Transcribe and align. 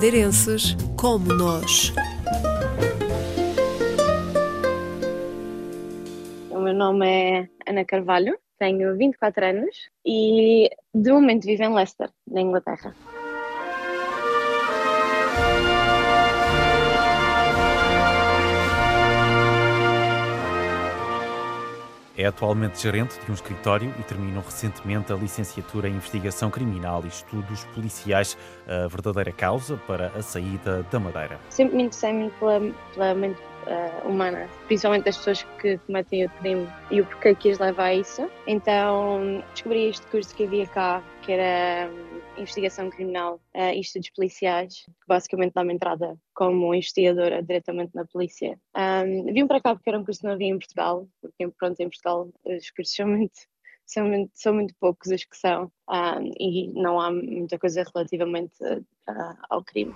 madeirenses 0.00 0.74
como 0.98 1.26
nós. 1.34 1.92
O 6.48 6.58
meu 6.58 6.72
nome 6.72 7.06
é 7.06 7.48
Ana 7.68 7.84
Carvalho, 7.84 8.38
tenho 8.58 8.96
24 8.96 9.44
anos 9.44 9.90
e 10.06 10.70
de 10.94 11.12
momento 11.12 11.44
vivo 11.44 11.64
em 11.64 11.74
Leicester, 11.74 12.08
na 12.26 12.40
Inglaterra. 12.40 12.96
É 22.20 22.26
atualmente 22.26 22.82
gerente 22.82 23.18
de 23.24 23.30
um 23.30 23.34
escritório 23.34 23.94
e 23.98 24.02
terminou 24.02 24.42
recentemente 24.42 25.10
a 25.10 25.16
licenciatura 25.16 25.88
em 25.88 25.92
Investigação 25.92 26.50
Criminal 26.50 27.02
e 27.02 27.08
Estudos 27.08 27.64
Policiais, 27.74 28.36
a 28.68 28.86
verdadeira 28.88 29.32
causa 29.32 29.78
para 29.86 30.08
a 30.08 30.20
saída 30.20 30.82
da 30.90 31.00
Madeira. 31.00 31.40
Sempre 31.48 31.76
me 31.76 31.84
interessei 31.84 32.12
muito 32.12 32.38
pela, 32.38 32.60
pela 32.92 33.14
mente 33.14 33.40
uh, 33.40 34.06
humana, 34.06 34.46
principalmente 34.66 35.04
das 35.04 35.16
pessoas 35.16 35.46
que 35.62 35.78
cometem 35.86 36.26
o 36.26 36.30
crime 36.42 36.68
e 36.90 37.00
o 37.00 37.06
porquê 37.06 37.34
que 37.34 37.52
as 37.52 37.58
leva 37.58 37.84
a 37.84 37.94
isso. 37.94 38.30
Então 38.46 39.42
descobri 39.54 39.88
este 39.88 40.06
curso 40.08 40.34
que 40.34 40.44
havia 40.44 40.66
cá, 40.66 41.02
que 41.30 41.34
era 41.34 41.88
um, 41.88 42.40
Investigação 42.40 42.90
Criminal 42.90 43.40
uh, 43.54 43.72
e 43.72 43.78
Estudos 43.78 44.10
Policiais, 44.10 44.82
que 44.84 45.06
basicamente 45.06 45.52
dá-me 45.54 45.72
entrada 45.72 46.18
como 46.34 46.74
investigadora 46.74 47.40
diretamente 47.40 47.94
na 47.94 48.04
polícia. 48.04 48.58
Um, 48.76 49.32
vim 49.32 49.46
para 49.46 49.60
cá 49.60 49.76
porque 49.76 49.88
era 49.88 49.98
um 50.00 50.04
curso 50.04 50.22
que 50.22 50.26
não 50.26 50.32
havia 50.32 50.48
em 50.48 50.58
Portugal, 50.58 51.06
porque 51.22 51.48
pronto, 51.56 51.78
em 51.78 51.88
Portugal 51.88 52.28
os 52.44 52.70
cursos 52.70 52.96
são 52.96 53.06
muito 53.06 53.40
são 53.86 54.06
muito, 54.08 54.32
são 54.34 54.54
muito 54.54 54.74
poucos 54.80 55.10
os 55.12 55.24
que 55.24 55.36
são 55.36 55.70
um, 55.88 56.32
e 56.38 56.72
não 56.72 57.00
há 57.00 57.12
muita 57.12 57.58
coisa 57.60 57.84
relativamente 57.94 58.54
uh, 58.64 59.36
ao 59.48 59.62
crime. 59.62 59.94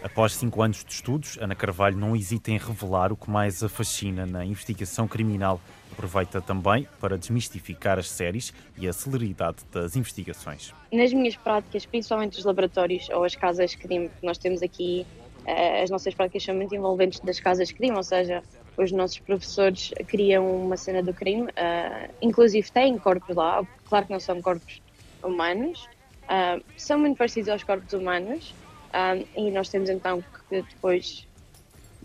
Após 0.00 0.32
cinco 0.34 0.62
anos 0.62 0.84
de 0.84 0.92
estudos, 0.92 1.36
Ana 1.40 1.56
Carvalho 1.56 1.96
não 1.96 2.14
hesita 2.14 2.52
em 2.52 2.56
revelar 2.56 3.12
o 3.12 3.16
que 3.16 3.28
mais 3.28 3.64
a 3.64 3.68
fascina 3.68 4.24
na 4.24 4.44
investigação 4.44 5.08
criminal. 5.08 5.60
Aproveita 5.90 6.40
também 6.40 6.86
para 7.00 7.18
desmistificar 7.18 7.98
as 7.98 8.08
séries 8.08 8.54
e 8.76 8.86
a 8.86 8.92
celeridade 8.92 9.58
das 9.72 9.96
investigações. 9.96 10.72
Nas 10.92 11.12
minhas 11.12 11.34
práticas, 11.34 11.84
principalmente 11.84 12.38
os 12.38 12.44
laboratórios 12.44 13.08
ou 13.08 13.24
as 13.24 13.34
casas 13.34 13.72
de 13.72 13.78
crime 13.78 14.08
que 14.08 14.24
nós 14.24 14.38
temos 14.38 14.62
aqui, 14.62 15.04
eh, 15.44 15.82
as 15.82 15.90
nossas 15.90 16.14
práticas 16.14 16.44
são 16.44 16.54
muito 16.54 16.72
envolventes 16.76 17.18
das 17.18 17.40
casas 17.40 17.66
de 17.66 17.74
crime, 17.74 17.96
ou 17.96 18.04
seja, 18.04 18.40
os 18.76 18.92
nossos 18.92 19.18
professores 19.18 19.90
criam 20.06 20.64
uma 20.64 20.76
cena 20.76 21.02
do 21.02 21.12
crime, 21.12 21.42
uh, 21.42 22.14
inclusive 22.22 22.70
têm 22.70 22.96
corpos 22.96 23.34
lá, 23.34 23.66
claro 23.88 24.06
que 24.06 24.12
não 24.12 24.20
são 24.20 24.40
corpos 24.40 24.80
humanos, 25.24 25.88
uh, 26.24 26.62
são 26.76 27.00
muito 27.00 27.16
parecidos 27.16 27.48
aos 27.48 27.64
corpos 27.64 27.92
humanos, 27.92 28.54
um, 28.94 29.48
e 29.48 29.50
nós 29.50 29.68
temos 29.68 29.90
então 29.90 30.22
que 30.50 30.62
depois 30.62 31.26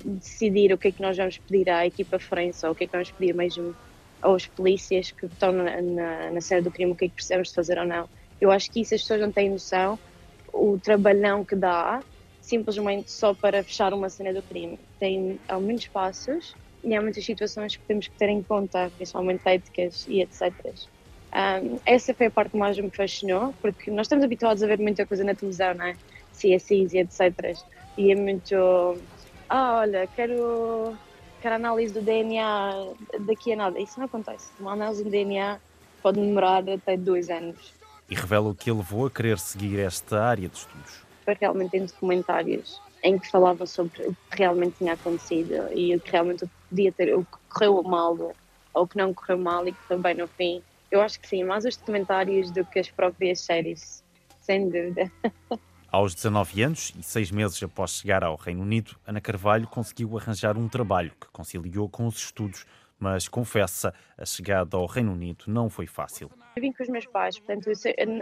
decidir 0.04 0.74
o 0.74 0.78
que 0.78 0.90
é 0.90 0.92
que 0.92 1.02
nós 1.02 1.16
vamos 1.18 1.38
pedir 1.38 1.70
à 1.70 1.86
equipa 1.86 2.20
forense 2.20 2.66
ou 2.66 2.72
o 2.72 2.76
que 2.76 2.84
é 2.84 2.88
que 2.88 2.94
vamos 2.94 3.12
pedir 3.12 3.34
mesmo 3.34 3.76
aos 4.22 4.48
polícias 4.48 5.12
que 5.12 5.26
estão 5.26 5.52
na, 5.52 5.82
na, 5.82 6.32
na 6.32 6.42
cena 6.42 6.62
do 6.62 6.72
crime, 6.72 6.92
o 6.92 6.96
que 6.96 7.06
é 7.06 7.08
que 7.10 7.16
precisamos 7.16 7.50
de 7.50 7.56
fazer 7.56 7.78
ou 7.78 7.86
não. 7.86 8.10
Eu 8.40 8.52
acho 8.52 8.72
que 8.72 8.82
isso 8.82 8.96
as 8.96 9.02
pessoas 9.02 9.22
não 9.22 9.32
têm 9.32 9.50
noção, 9.50 10.00
o 10.52 10.80
trabalhão 10.80 11.44
que 11.44 11.56
dá, 11.56 12.02
simplesmente 12.42 13.12
só 13.12 13.34
para 13.34 13.64
fechar 13.64 13.94
uma 13.94 14.10
cena 14.10 14.34
do 14.34 14.42
crime. 14.42 14.80
Tem 15.00 15.40
há 15.48 15.60
muitos 15.60 15.88
passos 15.88 16.54
e 16.84 16.96
há 16.96 17.02
muitas 17.02 17.24
situações 17.26 17.76
que 17.76 17.84
temos 17.86 18.08
que 18.08 18.18
ter 18.18 18.30
em 18.30 18.44
conta, 18.44 18.92
principalmente 18.96 19.42
éticas 19.46 20.06
e 20.08 20.22
etc. 20.22 20.54
Um, 21.34 21.80
essa 21.86 22.14
foi 22.14 22.28
a 22.28 22.32
parte 22.32 22.52
que 22.52 22.58
mais 22.58 22.78
me 22.78 22.92
fascinou, 22.92 23.54
porque 23.62 23.90
nós 23.90 24.06
estamos 24.06 24.24
habituados 24.24 24.62
a 24.62 24.68
ver 24.68 24.78
muita 24.78 25.06
coisa 25.06 25.24
na 25.24 25.34
televisão, 25.34 25.74
não 25.74 25.86
é? 25.86 25.98
CSIs 26.34 26.94
e 26.94 27.00
etc. 27.00 27.58
E 27.98 28.12
é 28.12 28.16
muito. 28.16 28.56
Ah, 29.50 29.80
olha, 29.80 30.08
quero, 30.08 30.96
quero 31.42 31.56
análise 31.56 31.94
do 31.94 32.02
DNA 32.02 32.72
daqui 33.28 33.54
a 33.54 33.56
nada. 33.56 33.80
Isso 33.80 34.00
não 34.00 34.08
acontece. 34.08 34.50
Uma 34.60 34.74
análise 34.74 35.04
do 35.04 35.10
DNA 35.10 35.60
pode 36.02 36.20
demorar 36.20 36.68
até 36.70 36.98
dois 36.98 37.30
anos. 37.30 37.74
E 38.10 38.16
revela 38.16 38.50
o 38.50 38.56
que 38.56 38.70
ele 38.70 38.80
levou 38.80 39.06
a 39.06 39.12
querer 39.12 39.40
seguir 39.40 39.80
esta 39.80 40.22
área 40.22 40.50
de 40.50 40.58
estudos. 40.58 41.04
Foi 41.24 41.36
realmente 41.40 41.78
em 41.78 41.86
documentários 41.86 42.82
em 43.04 43.20
que 43.20 43.30
falava 43.30 43.66
sobre 43.66 44.08
o 44.08 44.16
que 44.32 44.38
realmente 44.38 44.78
tinha 44.78 44.94
acontecido 44.94 45.54
e 45.74 45.96
o 45.96 46.00
que 46.00 46.12
realmente 46.12 46.46
podia 46.70 46.92
ter, 46.92 47.14
o 47.14 47.26
que 47.26 47.38
correu 47.50 47.84
mal 47.84 48.18
ou 48.74 48.84
o 48.84 48.88
que 48.88 48.98
não 48.98 49.14
correu 49.14 49.38
mal 49.38 49.68
e 49.68 49.74
que 49.74 49.84
foi 49.84 49.98
bem 49.98 50.16
no 50.16 50.28
fim. 50.28 50.64
Eu 50.90 51.02
acho 51.02 51.20
que 51.20 51.28
sim, 51.28 51.44
mais 51.44 51.66
os 51.66 51.76
documentários 51.76 52.50
do 52.52 52.66
que 52.66 52.80
as 52.80 52.90
próprias 52.90 53.42
séries, 53.42 54.04
sem 54.42 54.70
dúvida. 54.70 55.12
Aos 55.94 56.16
19 56.16 56.64
anos 56.64 56.92
e 56.98 57.04
seis 57.04 57.30
meses 57.30 57.62
após 57.62 57.92
chegar 57.92 58.24
ao 58.24 58.36
Reino 58.36 58.64
Unido, 58.64 58.96
Ana 59.06 59.22
Carvalho 59.22 59.68
conseguiu 59.68 60.18
arranjar 60.18 60.58
um 60.58 60.68
trabalho 60.68 61.12
que 61.22 61.28
conciliou 61.32 61.88
com 61.88 62.08
os 62.08 62.18
estudos, 62.18 62.66
mas 63.04 63.28
confessa, 63.28 63.94
a 64.18 64.26
chegada 64.26 64.78
ao 64.78 64.86
Reino 64.86 65.12
Unido 65.12 65.44
não 65.48 65.70
foi 65.70 65.86
fácil. 65.86 66.32
Eu 66.56 66.62
vim 66.62 66.72
com 66.72 66.82
os 66.82 66.88
meus 66.88 67.06
pais, 67.06 67.38
portanto, 67.38 67.70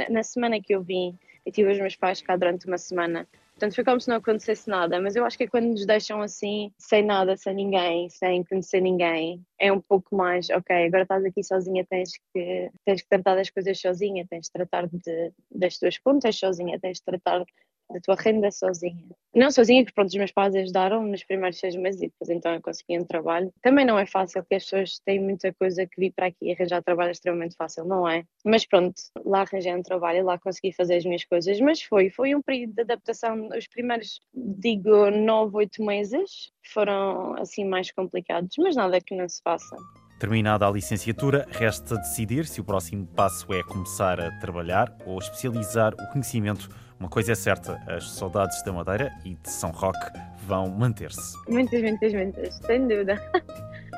na 0.09 0.23
semana 0.23 0.59
que 0.59 0.73
eu 0.73 0.81
vim, 0.81 1.15
eu 1.45 1.51
tive 1.51 1.71
os 1.71 1.77
meus 1.77 1.95
pais 1.95 2.19
cá 2.19 2.35
durante 2.35 2.65
uma 2.65 2.79
semana. 2.79 3.27
Portanto, 3.51 3.75
foi 3.75 3.83
como 3.83 4.01
se 4.01 4.09
não 4.09 4.15
acontecesse 4.15 4.67
nada, 4.67 4.99
mas 4.99 5.15
eu 5.15 5.23
acho 5.23 5.37
que 5.37 5.43
é 5.43 5.47
quando 5.47 5.67
nos 5.67 5.85
deixam 5.85 6.19
assim, 6.19 6.71
sem 6.79 7.05
nada, 7.05 7.37
sem 7.37 7.53
ninguém, 7.53 8.09
sem 8.09 8.43
conhecer 8.43 8.81
ninguém, 8.81 9.45
é 9.59 9.71
um 9.71 9.79
pouco 9.79 10.15
mais, 10.15 10.49
ok, 10.49 10.87
agora 10.87 11.03
estás 11.03 11.23
aqui 11.23 11.43
sozinha, 11.43 11.85
tens 11.87 12.13
que, 12.33 12.71
tens 12.83 13.03
que 13.03 13.07
tratar 13.07 13.35
das 13.35 13.51
coisas 13.51 13.79
sozinha, 13.79 14.25
tens 14.27 14.47
de 14.47 14.51
tratar 14.51 14.87
de, 14.87 15.31
das 15.51 15.77
tuas 15.77 15.99
contas 15.99 16.35
sozinha, 16.39 16.79
tens 16.79 16.97
de 16.97 17.03
tratar 17.03 17.45
da 17.91 17.99
tua 17.99 18.15
renda 18.15 18.51
sozinha. 18.51 19.03
Não 19.33 19.49
sozinha, 19.49 19.85
que 19.85 19.93
pronto, 19.93 20.09
os 20.09 20.15
meus 20.15 20.31
pais 20.31 20.53
ajudaram 20.55 21.03
nos 21.03 21.23
primeiros 21.23 21.57
seis 21.59 21.75
meses 21.75 22.01
e 22.01 22.07
depois 22.07 22.29
então 22.29 22.53
eu 22.53 22.61
consegui 22.61 22.99
um 22.99 23.05
trabalho. 23.05 23.51
Também 23.61 23.85
não 23.85 23.97
é 23.97 24.05
fácil, 24.05 24.41
porque 24.41 24.55
as 24.55 24.63
pessoas 24.63 24.99
têm 24.99 25.19
muita 25.21 25.53
coisa 25.53 25.85
que 25.85 25.99
vir 25.99 26.11
para 26.11 26.27
aqui 26.27 26.37
e 26.41 26.53
arranjar 26.53 26.83
trabalho 26.83 27.09
é 27.09 27.11
extremamente 27.11 27.55
fácil, 27.55 27.85
não 27.85 28.07
é? 28.07 28.23
Mas 28.45 28.65
pronto, 28.65 28.95
lá 29.25 29.41
arranjei 29.41 29.73
um 29.73 29.81
trabalho 29.81 30.25
lá 30.25 30.37
consegui 30.37 30.73
fazer 30.73 30.95
as 30.95 31.05
minhas 31.05 31.23
coisas, 31.23 31.59
mas 31.61 31.81
foi, 31.81 32.09
foi 32.09 32.35
um 32.35 32.41
período 32.41 32.73
de 32.73 32.81
adaptação, 32.81 33.49
os 33.57 33.67
primeiros, 33.67 34.19
digo, 34.33 35.09
nove, 35.11 35.57
oito 35.57 35.83
meses 35.83 36.51
foram 36.73 37.35
assim 37.35 37.65
mais 37.65 37.91
complicados, 37.91 38.55
mas 38.57 38.75
nada 38.75 38.99
que 38.99 39.15
não 39.15 39.27
se 39.27 39.41
faça. 39.41 39.75
Terminada 40.21 40.67
a 40.67 40.71
licenciatura, 40.71 41.47
resta 41.49 41.95
decidir 41.95 42.45
se 42.45 42.61
o 42.61 42.63
próximo 42.63 43.07
passo 43.07 43.51
é 43.51 43.63
começar 43.63 44.21
a 44.21 44.29
trabalhar 44.39 44.95
ou 45.03 45.17
especializar 45.17 45.95
o 45.95 46.11
conhecimento. 46.11 46.69
Uma 47.01 47.09
coisa 47.09 47.31
é 47.31 47.35
certa, 47.35 47.81
as 47.87 48.11
saudades 48.11 48.61
da 48.61 48.71
Madeira 48.71 49.11
e 49.25 49.33
de 49.33 49.49
São 49.49 49.71
Roque 49.71 50.05
vão 50.45 50.69
manter-se. 50.69 51.35
Muitas, 51.49 51.81
muitas, 51.81 52.13
muitas, 52.13 52.53
sem 52.63 52.87
dúvida. 52.87 53.19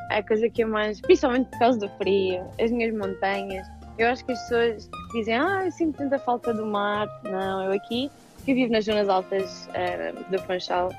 É 0.09 0.19
a 0.19 0.23
coisa 0.23 0.49
que 0.49 0.63
eu 0.63 0.69
mais, 0.69 1.01
principalmente 1.01 1.49
por 1.49 1.59
causa 1.59 1.79
do 1.79 1.89
frio, 1.97 2.45
as 2.61 2.71
minhas 2.71 2.93
montanhas. 2.95 3.67
Eu 3.97 4.07
acho 4.07 4.23
que 4.23 4.31
as 4.31 4.39
pessoas 4.43 4.89
dizem, 5.11 5.35
ah, 5.35 5.65
eu 5.65 5.71
sinto 5.71 5.97
tanta 5.97 6.17
falta 6.17 6.53
do 6.53 6.65
mar. 6.65 7.09
Não, 7.23 7.65
eu 7.65 7.73
aqui, 7.73 8.09
eu 8.47 8.55
vivo 8.55 8.71
nas 8.71 8.85
zonas 8.85 9.09
altas 9.09 9.67
uh, 9.67 10.31
do 10.31 10.39
Funchal 10.43 10.89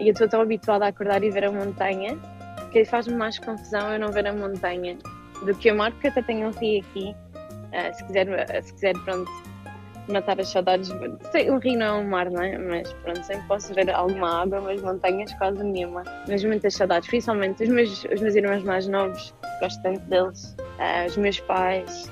e 0.00 0.08
eu 0.08 0.12
estou 0.12 0.28
tão 0.28 0.40
habituada 0.40 0.86
a 0.86 0.88
acordar 0.88 1.22
e 1.22 1.30
ver 1.30 1.44
a 1.44 1.52
montanha 1.52 2.18
que 2.72 2.84
faz-me 2.84 3.14
mais 3.14 3.38
confusão 3.38 3.92
eu 3.92 4.00
não 4.00 4.10
ver 4.10 4.26
a 4.26 4.32
montanha 4.32 4.96
do 5.44 5.54
que 5.54 5.70
o 5.70 5.76
mar, 5.76 5.92
porque 5.92 6.08
eu 6.08 6.10
até 6.10 6.22
tenho 6.22 6.48
um 6.48 6.50
rio 6.50 6.80
aqui. 6.80 7.14
Uh, 7.70 7.94
se, 7.94 8.04
quiser, 8.04 8.28
uh, 8.28 8.62
se 8.64 8.72
quiser, 8.72 8.94
pronto, 9.04 9.30
matar 10.08 10.40
as 10.40 10.48
saudades. 10.48 10.90
Um 10.90 11.58
rio 11.58 11.78
não 11.78 11.86
é 11.86 11.92
um 11.92 12.08
mar, 12.08 12.30
não 12.30 12.42
é? 12.42 12.58
Mas 12.58 12.92
pronto, 12.94 13.22
sempre 13.24 13.46
posso 13.46 13.74
ver 13.74 13.90
alguma 13.90 14.42
água, 14.42 14.60
mas 14.60 14.80
montanhas 14.82 15.32
quase 15.34 15.62
nenhuma. 15.62 16.04
Mas 16.28 16.44
muitas 16.44 16.74
saudades, 16.74 17.08
principalmente 17.08 17.62
os 17.62 17.68
meus, 17.68 18.04
os 18.04 18.20
meus 18.20 18.34
irmãos 18.34 18.62
mais 18.64 18.86
novos, 18.86 19.34
gosto 19.60 19.82
tanto 19.82 20.00
deles, 20.02 20.56
uh, 20.60 21.06
os 21.06 21.16
meus 21.16 21.40
pais, 21.40 22.10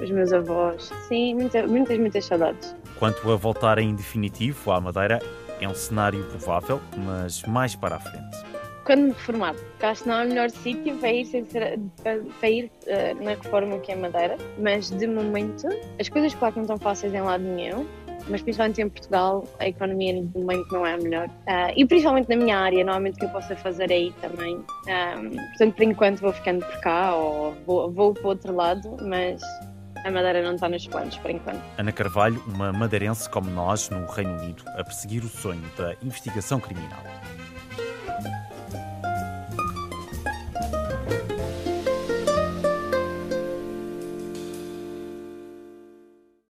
os 0.00 0.10
meus 0.10 0.32
avós. 0.32 0.92
Sim, 1.08 1.34
muita, 1.34 1.66
muitas, 1.66 1.98
muitas 1.98 2.24
saudades. 2.24 2.74
Quanto 2.98 3.30
a 3.30 3.36
voltar 3.36 3.78
em 3.78 3.94
definitivo 3.94 4.72
à 4.72 4.80
Madeira, 4.80 5.20
é 5.60 5.68
um 5.68 5.74
cenário 5.74 6.24
provável, 6.24 6.80
mas 6.96 7.42
mais 7.42 7.74
para 7.74 7.96
a 7.96 8.00
frente 8.00 8.45
quando 8.86 9.02
me 9.02 9.08
reformar, 9.08 9.54
porque 9.54 9.84
acho 9.84 10.04
que 10.04 10.08
não 10.08 10.20
é 10.20 10.24
o 10.24 10.28
melhor 10.28 10.50
sítio 10.50 10.96
para 10.96 11.12
ir, 11.12 11.24
ser, 11.26 11.44
para, 12.02 12.48
ir 12.48 12.70
uh, 12.86 13.24
na 13.24 13.30
reforma 13.30 13.78
que 13.80 13.90
é 13.90 13.96
Madeira, 13.96 14.38
mas 14.58 14.90
de 14.90 15.06
momento 15.08 15.68
as 16.00 16.08
coisas 16.08 16.32
claro 16.34 16.54
que 16.54 16.60
não 16.60 16.64
estão 16.64 16.78
fáceis 16.78 17.12
em 17.12 17.20
lado 17.20 17.42
nenhum, 17.42 17.84
mas 18.28 18.40
principalmente 18.42 18.80
em 18.80 18.88
Portugal 18.88 19.44
a 19.58 19.66
economia 19.66 20.22
de 20.22 20.38
momento 20.38 20.72
não 20.72 20.86
é 20.86 20.94
a 20.94 20.98
melhor. 20.98 21.28
Uh, 21.28 21.72
e 21.76 21.84
principalmente 21.84 22.28
na 22.28 22.36
minha 22.36 22.56
área, 22.56 22.78
normalmente 22.84 23.16
o 23.16 23.18
que 23.18 23.24
eu 23.24 23.30
possa 23.30 23.56
fazer 23.56 23.90
aí 23.90 24.14
também. 24.20 24.56
Um, 24.56 25.30
portanto, 25.30 25.74
por 25.74 25.82
enquanto 25.82 26.20
vou 26.20 26.32
ficando 26.32 26.64
por 26.64 26.80
cá 26.80 27.14
ou 27.14 27.54
vou, 27.66 27.90
vou 27.90 28.14
para 28.14 28.24
o 28.24 28.28
outro 28.28 28.54
lado, 28.54 28.96
mas 29.02 29.42
a 30.04 30.10
Madeira 30.12 30.42
não 30.42 30.54
está 30.54 30.68
nos 30.68 30.86
planos, 30.86 31.16
por 31.18 31.32
enquanto. 31.32 31.60
Ana 31.76 31.90
Carvalho, 31.90 32.40
uma 32.46 32.72
madeirense 32.72 33.28
como 33.28 33.50
nós 33.50 33.90
no 33.90 34.06
Reino 34.06 34.38
Unido, 34.38 34.62
a 34.68 34.84
perseguir 34.84 35.24
o 35.24 35.28
sonho 35.28 35.64
da 35.76 35.96
investigação 36.00 36.60
criminal. 36.60 37.02